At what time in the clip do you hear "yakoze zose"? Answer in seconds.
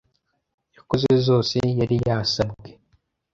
0.75-1.55